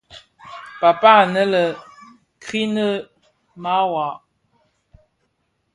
Paapaa 0.79 1.19
anë 1.23 1.43
lè 1.51 1.63
Krine 2.43 2.87
mawar. 3.61 4.13